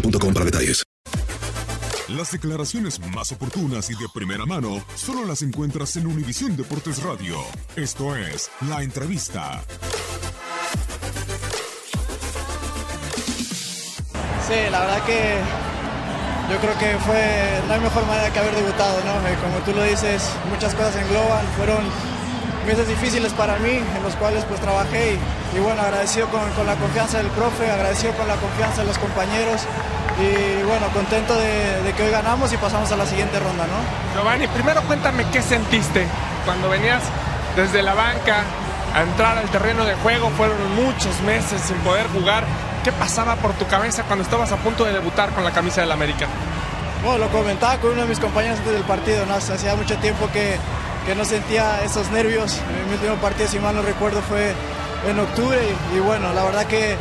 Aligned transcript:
boostmobile.com 0.00 0.34
para 0.34 0.44
detalles. 0.44 0.82
Las 2.08 2.30
declaraciones 2.30 3.00
más 3.14 3.32
oportunas 3.32 3.90
y 3.90 3.94
de 3.94 4.06
primera 4.14 4.46
mano 4.46 4.84
solo 4.94 5.24
las 5.24 5.42
encuentras 5.42 5.96
en 5.96 6.06
Univisión 6.06 6.56
Deportes 6.56 7.02
Radio. 7.02 7.36
Esto 7.74 8.14
es 8.14 8.48
La 8.68 8.82
Entrevista. 8.82 9.60
Sí, 14.46 14.54
la 14.70 14.80
verdad 14.80 15.04
que 15.04 15.40
yo 16.52 16.58
creo 16.60 16.78
que 16.78 16.96
fue 17.04 17.60
la 17.68 17.80
mejor 17.80 18.06
manera 18.06 18.32
que 18.32 18.38
haber 18.38 18.54
debutado, 18.54 19.00
¿no? 19.04 19.14
Como 19.42 19.58
tú 19.64 19.72
lo 19.72 19.82
dices, 19.82 20.30
muchas 20.48 20.72
cosas 20.74 20.94
engloban, 20.94 21.44
fueron 21.56 21.84
meses 22.66 22.88
difíciles 22.88 23.32
para 23.32 23.56
mí, 23.58 23.70
en 23.70 24.02
los 24.02 24.14
cuales 24.16 24.44
pues 24.44 24.60
trabajé 24.60 25.14
y, 25.14 25.56
y 25.56 25.60
bueno, 25.60 25.80
agradecido 25.82 26.28
con, 26.28 26.42
con, 26.52 26.66
la 26.66 26.74
confianza 26.74 27.18
del 27.18 27.28
profe, 27.28 27.70
agradecido 27.70 28.12
con 28.14 28.26
la 28.28 28.34
confianza 28.36 28.82
de 28.82 28.88
los 28.88 28.98
compañeros 28.98 29.62
y 30.18 30.62
bueno, 30.64 30.86
contento 30.92 31.34
de, 31.36 31.82
de 31.82 31.92
que 31.92 32.02
hoy 32.02 32.10
ganamos 32.10 32.52
y 32.52 32.56
pasamos 32.56 32.90
a 32.92 32.96
la 32.96 33.06
siguiente 33.06 33.38
ronda, 33.38 33.66
¿no? 33.66 33.78
Giovanni, 34.14 34.48
primero 34.48 34.82
cuéntame 34.82 35.24
qué 35.30 35.40
sentiste 35.42 36.06
cuando 36.44 36.68
venías 36.68 37.02
desde 37.54 37.82
la 37.82 37.94
banca 37.94 38.44
a 38.94 39.02
entrar 39.02 39.38
al 39.38 39.48
terreno 39.50 39.84
de 39.84 39.94
juego, 39.94 40.30
fueron 40.30 40.56
muchos 40.74 41.20
meses 41.20 41.60
sin 41.60 41.76
poder 41.78 42.06
jugar. 42.08 42.44
¿Qué 42.82 42.92
pasaba 42.92 43.36
por 43.36 43.52
tu 43.54 43.66
cabeza 43.66 44.04
cuando 44.04 44.24
estabas 44.24 44.52
a 44.52 44.56
punto 44.56 44.84
de 44.84 44.92
debutar 44.92 45.30
con 45.30 45.44
la 45.44 45.50
camisa 45.50 45.80
del 45.80 45.92
América? 45.92 46.26
Bueno, 47.02 47.18
lo 47.18 47.28
comentaba 47.28 47.76
con 47.78 47.90
uno 47.92 48.02
de 48.02 48.08
mis 48.08 48.18
compañeros 48.18 48.58
antes 48.58 48.72
del 48.72 48.84
partido, 48.84 49.26
¿no? 49.26 49.34
Hacía 49.34 49.74
mucho 49.74 49.96
tiempo 49.98 50.28
que, 50.32 50.56
que 51.06 51.14
no 51.14 51.24
sentía 51.24 51.82
esos 51.84 52.10
nervios. 52.10 52.58
Mi 52.88 52.94
último 52.94 53.14
partido, 53.16 53.48
si 53.48 53.58
mal 53.58 53.74
no 53.74 53.82
recuerdo, 53.82 54.20
fue 54.22 54.52
en 55.08 55.18
octubre 55.18 55.58
y, 55.94 56.00
bueno, 56.00 56.32
la 56.32 56.44
verdad 56.44 56.66
que 56.66 56.96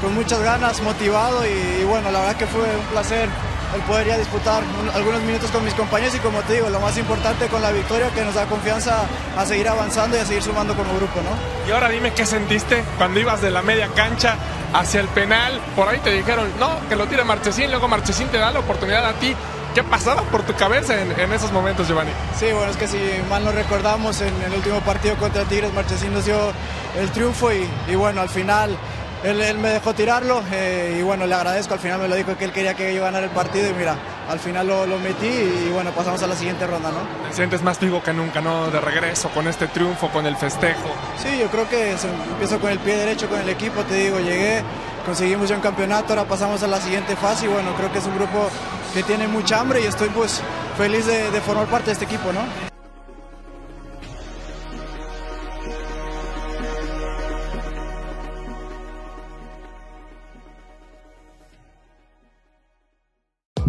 con 0.00 0.14
muchas 0.14 0.40
ganas, 0.40 0.80
motivado 0.82 1.44
y, 1.46 1.84
bueno, 1.84 2.10
la 2.10 2.20
verdad 2.20 2.36
que 2.36 2.46
fue 2.46 2.62
un 2.62 2.86
placer 2.90 3.28
el 3.74 3.82
poder 3.82 4.08
ya 4.08 4.18
disputar 4.18 4.64
un, 4.80 4.90
algunos 4.90 5.22
minutos 5.22 5.48
con 5.52 5.64
mis 5.64 5.74
compañeros 5.74 6.12
y 6.16 6.18
como 6.18 6.40
te 6.40 6.54
digo, 6.54 6.68
lo 6.70 6.80
más 6.80 6.98
importante 6.98 7.46
con 7.46 7.62
la 7.62 7.70
victoria 7.70 8.10
que 8.10 8.24
nos 8.24 8.34
da 8.34 8.46
confianza 8.46 9.04
a 9.36 9.46
seguir 9.46 9.68
avanzando 9.68 10.16
y 10.16 10.20
a 10.20 10.24
seguir 10.24 10.42
sumando 10.42 10.74
como 10.74 10.92
grupo, 10.96 11.20
¿no? 11.22 11.68
Y 11.68 11.70
ahora 11.70 11.88
dime 11.88 12.12
qué 12.12 12.26
sentiste 12.26 12.82
cuando 12.98 13.20
ibas 13.20 13.40
de 13.40 13.50
la 13.50 13.62
media 13.62 13.88
cancha 13.94 14.34
hacia 14.72 15.00
el 15.00 15.06
penal, 15.08 15.60
por 15.76 15.88
ahí 15.88 16.00
te 16.00 16.10
dijeron, 16.10 16.50
no, 16.58 16.80
que 16.88 16.96
lo 16.96 17.06
tire 17.06 17.22
Marchesín, 17.22 17.70
luego 17.70 17.86
Marchesín 17.86 18.26
te 18.28 18.38
da 18.38 18.50
la 18.50 18.58
oportunidad 18.58 19.04
a 19.04 19.12
ti. 19.14 19.36
¿Qué 19.74 19.84
pasaba 19.84 20.22
por 20.22 20.42
tu 20.42 20.52
cabeza 20.54 21.00
en, 21.00 21.18
en, 21.18 21.32
esos 21.32 21.52
momentos, 21.52 21.86
Giovanni? 21.86 22.10
Sí, 22.36 22.46
bueno, 22.52 22.70
es 22.70 22.76
que 22.76 22.88
si 22.88 22.98
mal 23.28 23.44
no 23.44 23.52
recordamos, 23.52 24.20
en 24.20 24.34
el 24.42 24.52
último 24.52 24.80
partido 24.80 25.14
contra 25.16 25.44
Tigres, 25.44 25.72
Marchesín 25.72 26.12
nos 26.12 26.24
dio 26.24 26.52
el 26.98 27.08
triunfo 27.12 27.52
y, 27.52 27.68
y 27.86 27.94
bueno, 27.94 28.20
al 28.20 28.28
final 28.28 28.76
él, 29.22 29.40
él, 29.40 29.58
me 29.58 29.68
dejó 29.68 29.94
tirarlo 29.94 30.42
eh, 30.50 30.96
y 30.98 31.02
bueno, 31.02 31.24
le 31.26 31.34
agradezco, 31.34 31.74
al 31.74 31.80
final 31.80 32.00
me 32.00 32.08
lo 32.08 32.16
dijo 32.16 32.36
que 32.36 32.46
él 32.46 32.52
quería 32.52 32.74
que 32.74 32.92
yo 32.92 33.02
ganara 33.02 33.26
el 33.26 33.30
partido 33.30 33.70
y 33.70 33.74
mira, 33.74 33.96
al 34.28 34.40
final 34.40 34.66
lo, 34.66 34.86
lo 34.86 34.98
metí 34.98 35.26
y, 35.26 35.66
y, 35.68 35.70
bueno, 35.72 35.92
pasamos 35.92 36.20
a 36.22 36.26
la 36.26 36.34
siguiente 36.34 36.66
ronda, 36.66 36.90
¿no? 36.90 37.28
Te 37.28 37.36
sientes 37.36 37.62
más 37.62 37.78
vivo 37.78 38.02
que 38.02 38.12
nunca, 38.12 38.40
¿no? 38.40 38.70
De 38.72 38.80
regreso 38.80 39.28
con 39.28 39.46
este 39.46 39.68
triunfo, 39.68 40.08
con 40.08 40.26
el 40.26 40.36
festejo. 40.36 40.88
Sí, 41.16 41.38
yo 41.38 41.46
creo 41.46 41.68
que 41.68 41.96
se, 41.96 42.08
empiezo 42.08 42.58
con 42.58 42.70
el 42.70 42.80
pie 42.80 42.96
derecho 42.96 43.28
con 43.28 43.38
el 43.38 43.48
equipo, 43.48 43.82
te 43.82 43.94
digo, 43.94 44.18
llegué, 44.18 44.64
conseguimos 45.06 45.48
ya 45.48 45.54
un 45.54 45.62
campeonato, 45.62 46.12
ahora 46.14 46.24
pasamos 46.24 46.60
a 46.64 46.66
la 46.66 46.80
siguiente 46.80 47.14
fase 47.14 47.44
y 47.44 47.48
bueno, 47.48 47.72
creo 47.76 47.92
que 47.92 47.98
es 47.98 48.06
un 48.06 48.16
grupo 48.16 48.50
que 48.92 49.02
tiene 49.02 49.28
mucha 49.28 49.60
hambre 49.60 49.80
y 49.82 49.86
estoy 49.86 50.08
pues 50.10 50.40
feliz 50.76 51.06
de, 51.06 51.30
de 51.30 51.40
formar 51.40 51.66
parte 51.66 51.86
de 51.86 51.92
este 51.92 52.04
equipo, 52.04 52.32
¿no? 52.32 52.69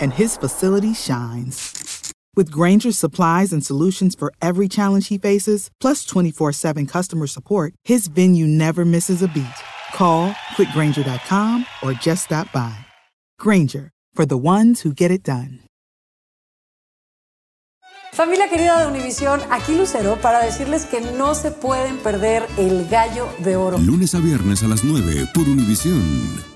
and 0.00 0.12
his 0.12 0.36
facility 0.36 0.94
shines. 0.94 2.12
With 2.36 2.50
Granger's 2.50 2.98
supplies 2.98 3.52
and 3.52 3.64
solutions 3.64 4.14
for 4.14 4.30
every 4.42 4.68
challenge 4.68 5.08
he 5.08 5.18
faces, 5.18 5.70
plus 5.80 6.04
24 6.04 6.52
7 6.52 6.86
customer 6.86 7.26
support, 7.26 7.72
his 7.84 8.08
venue 8.08 8.46
never 8.46 8.84
misses 8.84 9.22
a 9.22 9.28
beat. 9.28 9.46
Call 9.94 10.32
quickgranger.com 10.56 11.64
or 11.82 11.92
just 11.94 12.26
stop 12.26 12.52
by. 12.52 12.76
Granger, 13.38 13.90
for 14.14 14.26
the 14.26 14.36
ones 14.36 14.82
who 14.82 14.92
get 14.92 15.10
it 15.10 15.22
done. 15.22 15.60
Familia 18.12 18.48
querida 18.48 18.80
de 18.80 18.86
Univisión, 18.86 19.40
aquí 19.50 19.74
Lucero 19.76 20.16
para 20.22 20.42
decirles 20.42 20.86
que 20.86 21.02
no 21.02 21.34
se 21.34 21.50
pueden 21.50 21.98
perder 21.98 22.46
el 22.56 22.88
gallo 22.88 23.28
de 23.40 23.56
oro. 23.56 23.76
Lunes 23.76 24.14
a 24.14 24.20
viernes 24.20 24.62
a 24.62 24.68
las 24.68 24.84
9 24.84 25.26
por 25.34 25.46
Univisión. 25.46 26.55